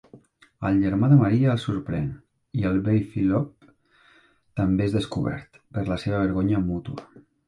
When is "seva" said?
6.05-6.23